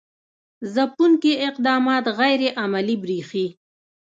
ځپونکي 0.73 1.33
اقدامات 1.49 2.05
غیر 2.19 2.41
عملي 2.61 2.95
برېښي. 3.03 3.47